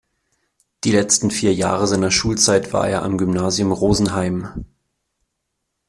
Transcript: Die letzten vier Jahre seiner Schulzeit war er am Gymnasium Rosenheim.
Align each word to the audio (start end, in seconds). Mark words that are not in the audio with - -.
Die 0.83 0.89
letzten 0.91 1.29
vier 1.29 1.53
Jahre 1.53 1.85
seiner 1.85 2.09
Schulzeit 2.09 2.73
war 2.73 2.89
er 2.89 3.03
am 3.03 3.19
Gymnasium 3.19 3.71
Rosenheim. 3.71 4.65